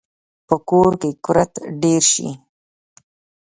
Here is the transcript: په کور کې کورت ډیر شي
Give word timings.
په 0.47 0.55
کور 0.69 0.91
کې 1.01 1.09
کورت 1.25 1.51
ډیر 1.81 2.03
شي 2.13 2.29